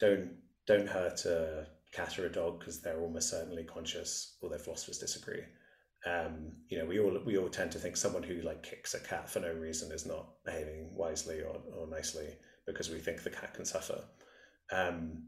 [0.00, 0.30] don't
[0.66, 5.42] don't hurt a cat or a dog because they're almost certainly conscious, although philosophers disagree.
[6.06, 9.00] Um, you know, we all we all tend to think someone who like kicks a
[9.00, 12.36] cat for no reason is not behaving wisely or, or nicely
[12.72, 14.02] because we think the cat can suffer.
[14.70, 15.24] Um,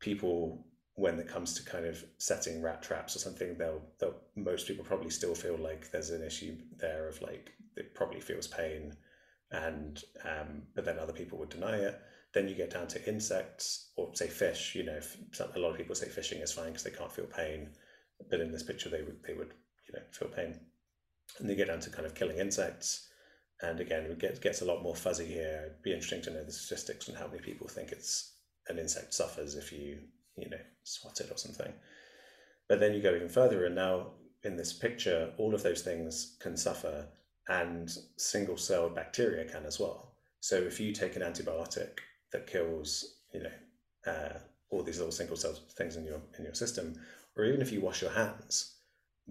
[0.00, 0.64] people
[0.98, 4.84] when it comes to kind of setting rat traps or something, they'll, they'll most people
[4.84, 8.92] probably still feel like there's an issue there of like it probably feels pain,
[9.52, 12.00] and um, but then other people would deny it.
[12.34, 14.74] Then you get down to insects or say fish.
[14.74, 14.98] You know,
[15.54, 17.70] a lot of people say fishing is fine because they can't feel pain,
[18.28, 19.54] but in this picture they would they would
[19.86, 20.58] you know feel pain.
[21.38, 23.07] And they get down to kind of killing insects,
[23.62, 25.62] and again it gets gets a lot more fuzzy here.
[25.66, 28.34] It'd be interesting to know the statistics and how many people think it's
[28.68, 29.98] an insect suffers if you
[30.38, 31.72] you know, swat it or something.
[32.68, 34.12] But then you go even further, and now
[34.44, 37.06] in this picture, all of those things can suffer,
[37.48, 40.12] and single celled bacteria can as well.
[40.40, 41.98] So if you take an antibiotic
[42.32, 44.38] that kills, you know, uh,
[44.70, 46.94] all these little single cell things in your in your system,
[47.36, 48.76] or even if you wash your hands,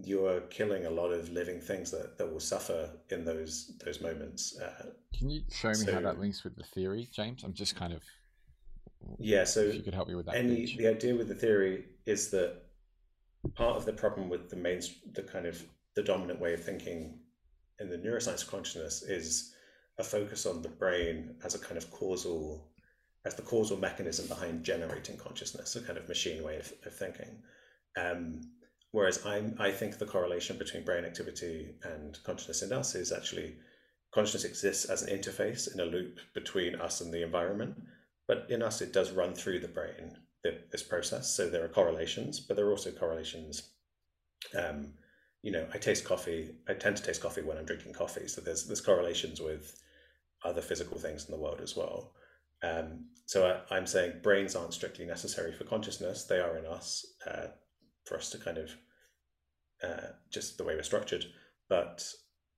[0.04, 4.58] you're killing a lot of living things that, that will suffer in those those moments.
[4.58, 7.42] Uh, Can you show me so, how that links with the theory, James?
[7.44, 8.02] I'm just kind of
[9.18, 10.36] yeah, so if you could help me with that.
[10.36, 12.62] Any the idea with the theory is that
[13.54, 14.80] part of the problem with the main
[15.12, 15.62] the kind of
[15.94, 17.18] the dominant way of thinking
[17.80, 19.54] in the neuroscience of consciousness is
[19.98, 22.68] a focus on the brain as a kind of causal
[23.24, 27.42] as the causal mechanism behind generating consciousness, a kind of machine way of, of thinking.
[27.96, 28.40] Um,
[28.92, 33.56] whereas I I think the correlation between brain activity and consciousness in us is actually
[34.12, 37.76] consciousness exists as an interface in a loop between us and the environment
[38.28, 40.14] but in us, it does run through the brain,
[40.70, 41.34] this process.
[41.34, 43.70] So there are correlations, but there are also correlations.
[44.56, 44.92] Um,
[45.42, 46.50] you know, I taste coffee.
[46.68, 48.28] I tend to taste coffee when I'm drinking coffee.
[48.28, 49.80] So there's there's correlations with
[50.44, 52.12] other physical things in the world as well.
[52.62, 56.24] Um, so I, am saying brains aren't strictly necessary for consciousness.
[56.24, 57.48] They are in us uh,
[58.08, 58.70] for us to kind of
[59.82, 61.26] uh, just the way we're structured.
[61.68, 62.04] But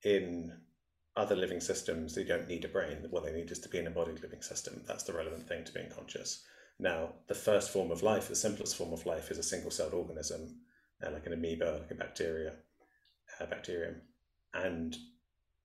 [0.04, 0.52] in
[1.16, 3.06] other living systems, they don't need a brain.
[3.10, 4.82] What they need is to be an embodied living system.
[4.86, 6.44] That's the relevant thing to being conscious.
[6.78, 9.92] Now, the first form of life, the simplest form of life, is a single celled
[9.92, 10.60] organism,
[11.04, 12.52] uh, like an amoeba, like a bacteria,
[13.40, 13.96] a bacterium.
[14.54, 14.96] And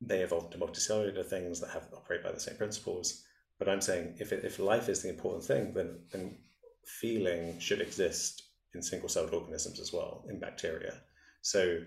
[0.02, 3.24] they evolved to multicellular things that have operate by the same principles.
[3.60, 6.38] But I'm saying if, it, if life is the important thing, then, then
[6.86, 8.44] feeling should exist
[8.76, 10.94] in single celled organisms as well, in bacteria.
[11.42, 11.80] So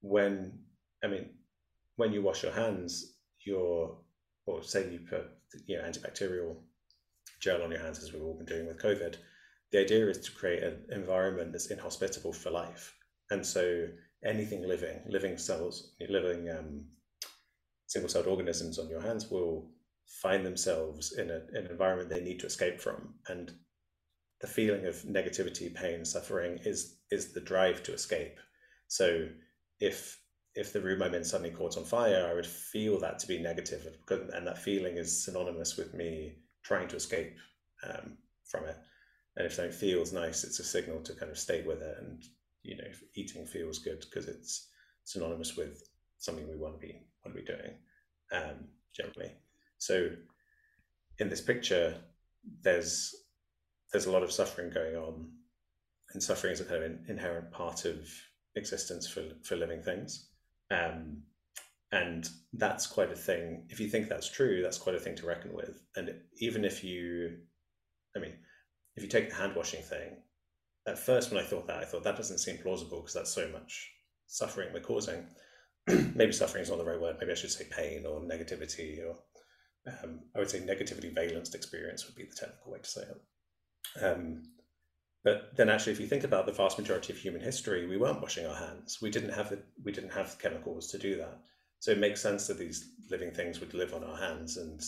[0.00, 0.58] when,
[1.04, 1.30] I mean,
[1.96, 3.98] when you wash your hands, you're,
[4.46, 5.26] or say you put
[5.66, 6.56] you know antibacterial
[7.40, 9.16] gel on your hands, as we've all been doing with COVID.
[9.70, 12.94] The idea is to create an environment that's inhospitable for life,
[13.30, 13.86] and so
[14.24, 16.86] anything living, living cells, living um,
[17.86, 19.70] single-celled organisms on your hands will
[20.22, 23.52] find themselves in, a, an environment they need to escape from, and
[24.40, 28.38] the feeling of negativity, pain, suffering is is the drive to escape.
[28.86, 29.28] So
[29.80, 30.20] if
[30.54, 33.38] if the room I'm in suddenly caught on fire, I would feel that to be
[33.38, 37.36] negative, and that feeling is synonymous with me trying to escape
[37.88, 38.76] um, from it.
[39.36, 41.96] And if something feels nice, it's a signal to kind of stay with it.
[42.00, 42.22] And
[42.62, 44.68] you know, eating feels good because it's
[45.04, 45.82] synonymous with
[46.18, 47.72] something we want to be want to be doing
[48.32, 49.32] um, generally.
[49.78, 50.10] So
[51.18, 51.96] in this picture,
[52.62, 53.14] there's
[53.92, 55.30] there's a lot of suffering going on,
[56.12, 58.08] and suffering is a kind of inherent part of
[58.56, 60.30] existence for for living things.
[60.70, 61.22] Um,
[61.90, 63.64] and that's quite a thing.
[63.70, 65.80] If you think that's true, that's quite a thing to reckon with.
[65.96, 67.38] And even if you,
[68.14, 68.34] I mean,
[68.94, 70.18] if you take the hand washing thing,
[70.86, 73.48] at first when I thought that, I thought that doesn't seem plausible because that's so
[73.48, 73.90] much
[74.26, 75.26] suffering we're causing.
[75.86, 77.16] Maybe suffering is not the right word.
[77.20, 79.16] Maybe I should say pain or negativity, or
[79.86, 83.22] um, I would say negativity valenced experience would be the technical way to say it.
[84.00, 84.42] Um,
[85.24, 88.20] but then actually, if you think about the vast majority of human history, we weren't
[88.20, 88.98] washing our hands.
[89.02, 91.38] We didn't have the, we didn't have chemicals to do that.
[91.80, 94.80] So it makes sense that these living things would live on our hands, and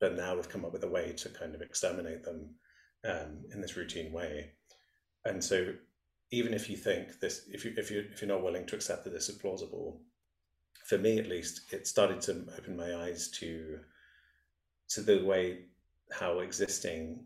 [0.00, 2.54] but now we've come up with a way to kind of exterminate them
[3.04, 4.52] um, in this routine way.
[5.24, 5.74] And so,
[6.30, 9.04] even if you think this, if you if you if you're not willing to accept
[9.04, 10.00] that this is plausible,
[10.84, 13.80] for me at least, it started to open my eyes to
[14.90, 15.66] to the way
[16.12, 17.24] how existing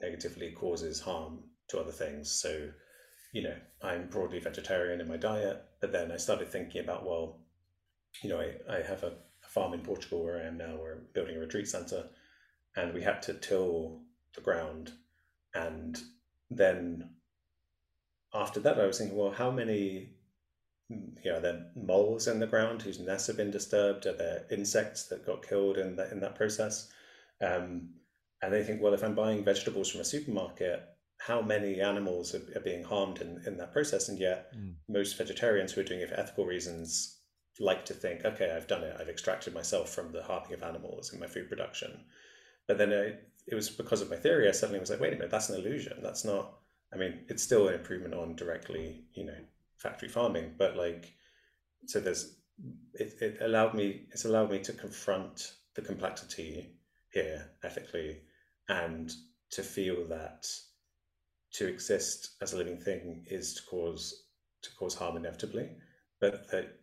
[0.00, 2.30] negatively causes harm to other things.
[2.30, 2.70] So,
[3.32, 7.40] you know, I'm broadly vegetarian in my diet, but then I started thinking about, well,
[8.22, 9.12] you know, I, I have a,
[9.44, 12.08] a farm in Portugal where I am now, we're building a retreat center,
[12.76, 14.02] and we had to till
[14.34, 14.92] the ground.
[15.54, 15.98] And
[16.50, 17.10] then
[18.34, 20.10] after that, I was thinking, well, how many
[20.88, 24.06] you know, are there moles in the ground whose nests have been disturbed?
[24.06, 26.90] Are there insects that got killed in that in that process?
[27.40, 27.90] Um,
[28.42, 30.82] and they think, well, if I'm buying vegetables from a supermarket,
[31.18, 34.08] how many animals are, are being harmed in, in that process?
[34.08, 34.74] And yet, mm.
[34.88, 37.20] most vegetarians who are doing it for ethical reasons
[37.58, 38.96] like to think, okay, I've done it.
[39.00, 42.04] I've extracted myself from the harming of animals in my food production.
[42.68, 43.14] But then I,
[43.46, 45.56] it was because of my theory, I suddenly was like, wait a minute, that's an
[45.56, 45.98] illusion.
[46.02, 46.58] That's not.
[46.92, 49.38] I mean, it's still an improvement on directly, you know,
[49.78, 51.14] factory farming, but like,
[51.86, 52.36] so there's
[52.94, 56.72] it, it allowed me it's allowed me to confront the complexity
[57.12, 57.45] here
[57.76, 58.20] ethically
[58.68, 59.12] and
[59.50, 60.46] to feel that
[61.52, 64.24] to exist as a living thing is to cause
[64.62, 65.70] to cause harm inevitably
[66.20, 66.80] but that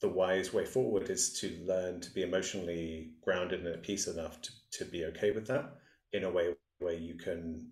[0.00, 4.42] the wise way forward is to learn to be emotionally grounded and at peace enough
[4.42, 5.76] to, to be okay with that
[6.12, 7.70] in a way where you can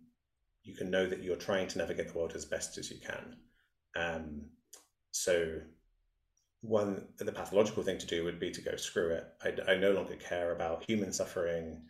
[0.63, 3.37] you can know that you're trying to navigate the world as best as you can.
[3.97, 4.43] Um,
[5.11, 5.61] so
[6.61, 9.25] one the pathological thing to do would be to go screw it.
[9.43, 11.83] I, I no longer care about human suffering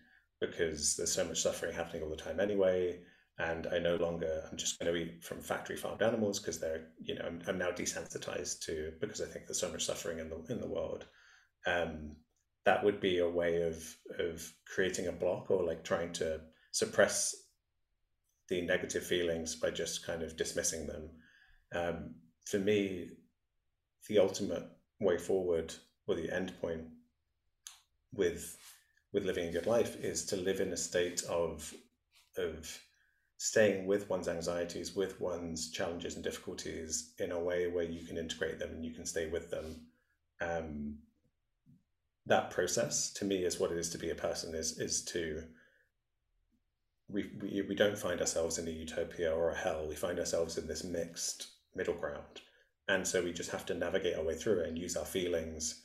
[0.50, 2.98] because there's so much suffering happening all the time anyway
[3.38, 6.88] and i no longer i'm just going to eat from factory farmed animals because they're
[7.00, 10.28] you know I'm, I'm, now desensitized to because i think there's so much suffering in
[10.28, 11.06] the in the world.
[11.66, 12.16] Um,
[12.64, 17.34] that would be a way of of creating a block or like trying to suppress
[18.48, 21.10] the negative feelings by just kind of dismissing them.
[21.74, 22.14] Um,
[22.46, 23.10] for me
[24.08, 24.64] the ultimate
[25.00, 25.72] way forward
[26.06, 26.82] or the end point
[28.12, 28.56] with
[29.12, 31.72] with living a good life is to live in a state of
[32.36, 32.80] of
[33.36, 38.16] staying with one's anxieties, with one's challenges and difficulties in a way where you can
[38.16, 39.80] integrate them and you can stay with them.
[40.40, 40.98] Um,
[42.26, 45.42] that process to me is what it is to be a person is is to
[47.08, 50.56] we, we we don't find ourselves in a utopia or a hell we find ourselves
[50.56, 52.40] in this mixed middle ground
[52.88, 55.81] and so we just have to navigate our way through it and use our feelings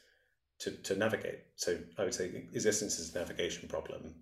[0.60, 1.40] to, to navigate.
[1.56, 4.16] So I would say existence is a navigation problem,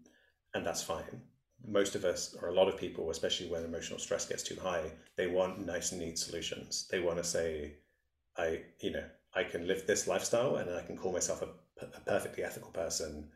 [0.54, 1.22] and that's fine.
[1.68, 4.92] Most of us, or a lot of people, especially when emotional stress gets too high,
[5.16, 6.88] they want nice and neat solutions.
[6.92, 7.78] They want to say,
[8.38, 12.00] I, you know, I can live this lifestyle and I can call myself a, a
[12.02, 13.30] perfectly ethical person.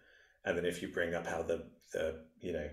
[0.45, 2.69] And then if you bring up how the, the you know,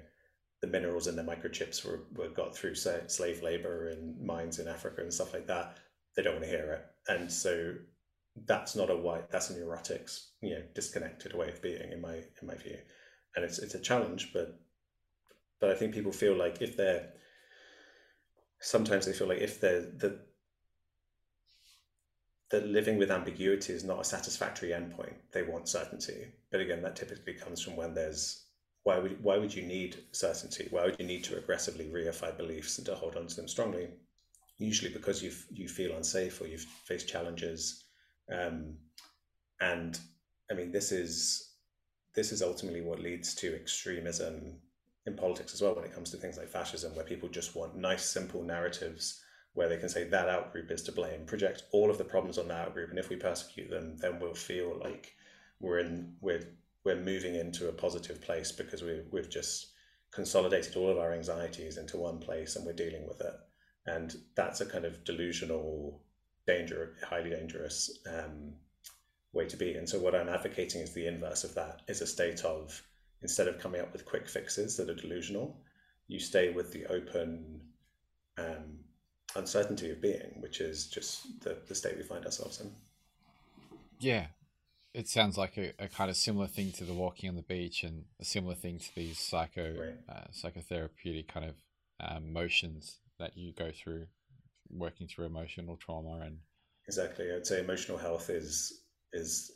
[0.60, 5.02] the minerals and the microchips were, were got through slave labor in mines in Africa
[5.02, 5.78] and stuff like that,
[6.14, 7.12] they don't want to hear it.
[7.12, 7.74] And so
[8.44, 10.08] that's not a white that's a neurotic
[10.42, 12.78] you know disconnected way of being in my in my view.
[13.34, 14.58] And it's it's a challenge but
[15.60, 17.10] but i think people feel like if they're
[18.60, 20.20] sometimes they feel like if they're the
[22.50, 26.26] that living with ambiguity is not a satisfactory endpoint they want certainty.
[26.50, 28.44] But again that typically comes from when there's
[28.84, 30.68] why would why would you need certainty?
[30.70, 33.88] Why would you need to aggressively reify beliefs and to hold on to them strongly?
[34.58, 37.85] Usually because you you feel unsafe or you've faced challenges
[38.32, 38.74] um,
[39.60, 39.98] and
[40.50, 41.54] I mean, this is
[42.14, 44.54] this is ultimately what leads to extremism
[45.06, 47.76] in politics as well when it comes to things like fascism, where people just want
[47.76, 49.22] nice, simple narratives
[49.54, 52.48] where they can say that outgroup is to blame, project all of the problems on
[52.48, 55.14] that outgroup, and if we persecute them, then we'll feel like
[55.60, 56.42] we're in we're
[56.84, 59.72] we're moving into a positive place because we we've just
[60.12, 63.34] consolidated all of our anxieties into one place and we're dealing with it.
[63.86, 66.00] And that's a kind of delusional
[66.46, 68.52] danger, highly dangerous um,
[69.32, 69.74] way to be.
[69.74, 72.82] And so, what I'm advocating is the inverse of that: is a state of
[73.22, 75.58] instead of coming up with quick fixes that are delusional,
[76.08, 77.60] you stay with the open
[78.38, 78.78] um,
[79.34, 82.70] uncertainty of being, which is just the, the state we find ourselves in.
[83.98, 84.26] Yeah,
[84.94, 87.82] it sounds like a, a, kind of similar thing to the walking on the beach
[87.82, 89.94] and a similar thing to these psycho right.
[90.08, 91.54] uh, psychotherapeutic kind of
[92.00, 94.06] um, motions that you go through
[94.70, 96.38] working through emotional trauma and
[96.88, 99.52] exactly i'd say emotional health is is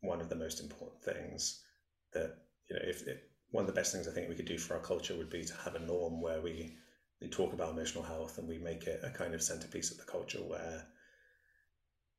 [0.00, 1.62] one of the most important things
[2.12, 2.36] that
[2.68, 4.74] you know if it, one of the best things i think we could do for
[4.74, 6.76] our culture would be to have a norm where we,
[7.20, 10.10] we talk about emotional health and we make it a kind of centerpiece of the
[10.10, 10.86] culture where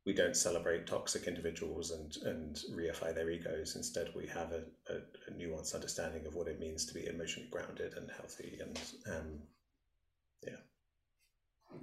[0.06, 3.76] we don't celebrate toxic individuals and and reify their egos.
[3.76, 4.96] Instead, we have a, a,
[5.28, 8.58] a, nuanced understanding of what it means to be emotionally grounded and healthy.
[8.60, 8.80] And
[9.14, 9.40] um,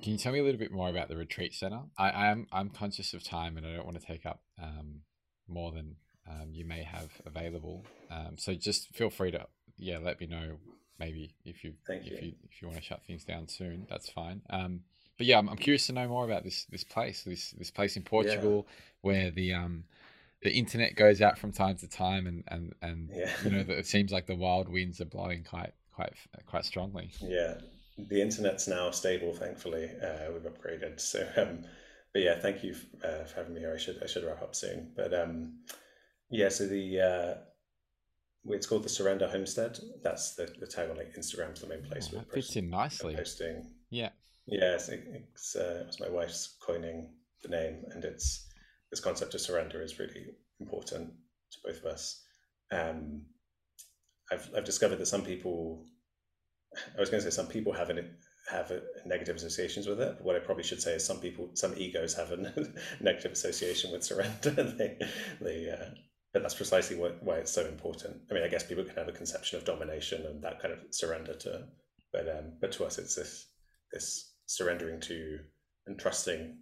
[0.02, 1.80] can you tell me a little bit more about the retreat center?
[1.96, 5.00] I, I am I'm conscious of time and I don't want to take up um,
[5.48, 5.96] more than
[6.28, 7.84] um, you may have available.
[8.10, 9.46] Um, so just feel free to
[9.76, 10.58] yeah let me know
[10.98, 12.28] maybe if you Thank if you.
[12.28, 13.86] you if you want to shut things down soon.
[13.88, 14.42] That's fine.
[14.50, 14.80] Um,
[15.16, 17.96] but yeah, I'm, I'm curious to know more about this this place this this place
[17.96, 18.66] in Portugal
[19.00, 19.84] where the um
[20.42, 23.30] the internet goes out from time to time and and and Yeah.
[23.44, 26.12] you know it seems like the wild winds are blowing quite quite
[26.46, 27.10] quite strongly.
[27.20, 27.54] Yeah,
[27.98, 29.90] the internet's now stable, thankfully.
[30.02, 31.00] Uh, we've upgraded.
[31.00, 31.64] So, um,
[32.12, 32.74] but yeah, thank you
[33.04, 33.74] uh, for having me here.
[33.74, 34.92] I should I should wrap up soon.
[34.96, 35.58] But um,
[36.30, 37.34] yeah, so the uh,
[38.46, 39.78] it's called the Surrender Homestead.
[40.02, 42.70] That's the, the tag on like Instagram's the main place Oh, we're that fits in
[42.70, 43.14] nicely.
[43.14, 43.70] posting.
[43.90, 44.10] Yeah.
[44.46, 47.10] Yeah, it's, it's uh, it was my wife's coining
[47.42, 48.48] the name, and it's
[48.90, 50.28] this concept of surrender is really
[50.60, 51.12] important
[51.52, 52.24] to both of us.
[52.72, 53.26] Um,
[54.32, 55.84] I've I've discovered that some people,
[56.96, 58.16] I was going to say some people have an
[58.50, 60.16] have a, negative associations with it.
[60.22, 62.36] What I probably should say is some people, some egos have a
[63.00, 64.50] negative association with surrender.
[64.78, 64.98] they
[65.40, 65.90] they uh,
[66.32, 68.16] but that's precisely what, why it's so important.
[68.30, 70.80] I mean, I guess people can have a conception of domination and that kind of
[70.90, 71.66] surrender to,
[72.12, 73.48] but um, but to us, it's this
[73.92, 75.38] this surrendering to
[75.86, 76.58] and trusting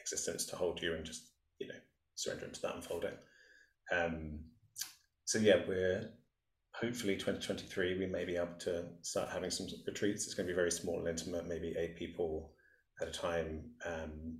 [0.00, 1.30] existence to hold you and just
[1.60, 1.78] you know
[2.16, 3.14] surrendering to that unfolding.
[3.92, 4.40] Um,
[5.24, 6.10] so yeah, we're
[6.80, 10.24] hopefully 2023 we may be able to start having some retreats.
[10.24, 12.52] It's going to be very small and intimate, maybe eight people
[13.00, 13.64] at a time.
[13.84, 14.38] Um,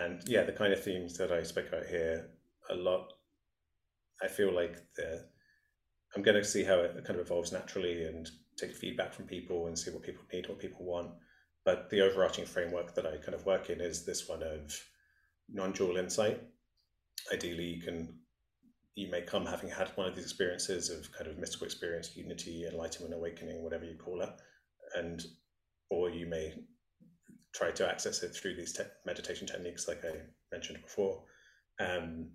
[0.00, 2.30] and yeah, the kind of themes that I spoke about here
[2.70, 3.12] a lot.
[4.22, 5.24] I feel like the
[6.14, 8.28] I'm going to see how it kind of evolves naturally and
[8.58, 11.10] take feedback from people and see what people need, what people want.
[11.64, 14.74] But the overarching framework that I kind of work in is this one of
[15.48, 16.42] non-dual insight.
[17.32, 18.19] Ideally, you can
[18.96, 22.66] you may come having had one of these experiences of kind of mystical experience, unity,
[22.66, 24.30] enlightenment, awakening, whatever you call it,
[24.96, 25.22] and
[25.90, 26.54] or you may
[27.54, 30.14] try to access it through these te- meditation techniques, like I
[30.52, 31.22] mentioned before,
[31.80, 32.30] um,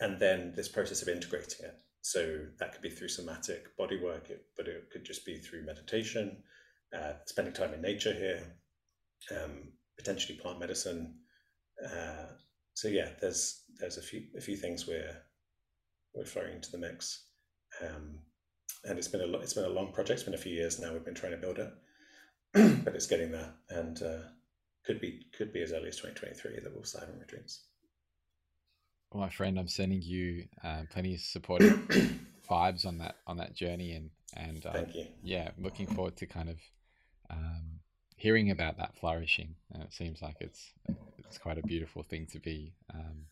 [0.00, 1.74] and then this process of integrating it.
[2.02, 5.64] So that could be through somatic body work, it, but it could just be through
[5.64, 6.42] meditation,
[6.96, 8.42] uh, spending time in nature here,
[9.30, 11.14] um, potentially plant medicine.
[11.84, 12.26] Uh,
[12.74, 15.16] so yeah, there's there's a few a few things we're
[16.14, 17.24] we're throwing into the mix,
[17.82, 18.18] um,
[18.84, 20.18] and it's been a it's been a long project.
[20.18, 20.92] It's been a few years now.
[20.92, 21.72] We've been trying to build it,
[22.84, 24.28] but it's getting there, and uh,
[24.84, 27.64] could be could be as early as 2023 that we'll start having retreats.
[29.10, 31.78] Well, my friend, I'm sending you uh, plenty of supportive
[32.50, 35.06] vibes on that on that journey, and and uh, Thank you.
[35.22, 36.58] yeah, looking forward to kind of
[37.30, 37.80] um,
[38.16, 39.54] hearing about that flourishing.
[39.72, 40.72] And it seems like it's
[41.18, 43.26] it's quite a beautiful thing to be, um,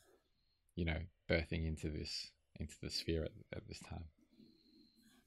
[0.74, 0.98] you know,
[1.30, 2.30] birthing into this
[2.60, 4.04] into the sphere at, at this time.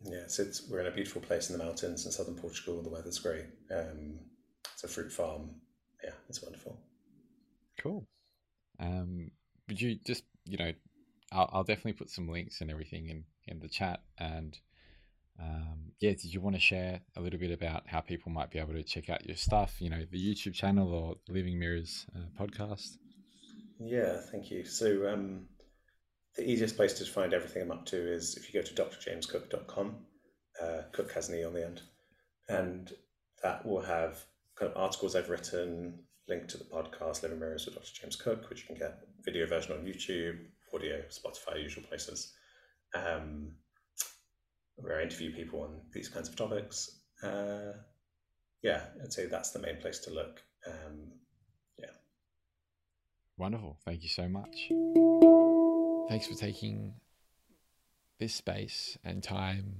[0.02, 2.82] Yeah, so it's, we're in a beautiful place in the mountains in southern Portugal.
[2.82, 3.46] The weather's great.
[3.72, 4.20] Um,
[4.74, 5.50] it's a fruit farm.
[6.04, 6.80] Yeah, it's wonderful.
[7.80, 8.06] Cool.
[8.80, 9.32] Um,
[9.68, 10.74] would you just, you know,
[11.32, 14.02] I'll, I'll definitely put some links and everything in, in the chat.
[14.18, 14.58] And
[15.40, 18.60] um, yeah, did you want to share a little bit about how people might be
[18.60, 22.44] able to check out your stuff, you know, the YouTube channel or Living Mirrors uh,
[22.44, 22.98] podcast?
[23.80, 24.66] Yeah, thank you.
[24.66, 25.48] So um,
[26.36, 29.96] the easiest place to find everything I'm up to is if you go to drjamescooke.com.
[30.62, 31.82] Uh, Cooke has an E on the end.
[32.48, 32.92] And
[33.44, 34.24] that will have
[34.56, 37.92] kind of articles I've written, link to the podcast Living Mirrors with Dr.
[37.94, 40.38] James Cooke, which you can get video version on YouTube,
[40.74, 42.34] audio, Spotify, usual places.
[42.94, 43.52] Um,
[44.78, 47.00] where I interview people on these kinds of topics.
[47.24, 47.74] Uh,
[48.62, 50.42] yeah, I'd say that's the main place to look.
[50.68, 51.12] Um,
[53.38, 53.78] Wonderful.
[53.84, 55.35] Thank you so much.
[56.08, 56.94] Thanks for taking
[58.20, 59.76] this space and time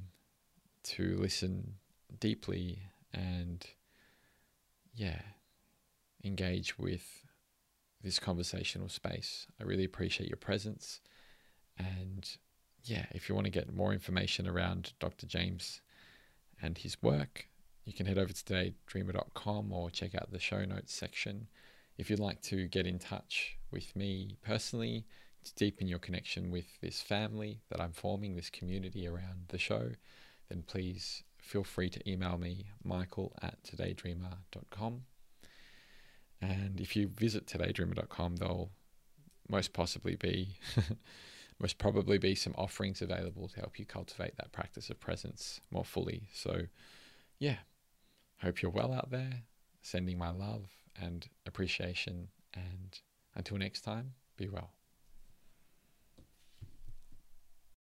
[0.84, 1.76] to listen
[2.20, 2.80] deeply
[3.14, 3.64] and,
[4.96, 5.22] yeah,
[6.24, 7.24] engage with
[8.04, 9.46] this conversational space.
[9.62, 11.00] I really appreciate your presence.
[11.78, 12.28] And,
[12.84, 15.28] yeah, if you want to get more information around Dr.
[15.28, 15.82] James
[16.60, 17.48] and his work,
[17.86, 21.48] you can head over to todaydreamer.com or check out the show notes section.
[22.00, 25.06] If you'd like to get in touch with me personally
[25.46, 29.92] to deepen your connection with this family that I'm forming, this community around the show,
[30.50, 35.02] then please feel free to email me, michael at todaydreamer.com.
[36.42, 38.72] And if you visit todaydreamer.com, there'll
[39.50, 40.58] most possibly be,
[41.60, 45.86] most probably be some offerings available to help you cultivate that practice of presence more
[45.86, 46.28] fully.
[46.34, 46.62] So,
[47.40, 47.58] yeah,
[48.42, 49.44] hope you're well out there.
[49.82, 50.68] Sending my love
[51.00, 52.30] and appreciation.
[52.54, 53.00] And
[53.36, 54.75] until next time, be well.